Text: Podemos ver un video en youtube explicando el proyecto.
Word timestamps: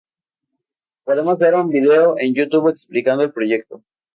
Podemos 1.03 1.37
ver 1.37 1.53
un 1.53 1.69
video 1.69 2.17
en 2.17 2.33
youtube 2.33 2.69
explicando 2.71 3.21
el 3.23 3.31
proyecto. 3.31 3.83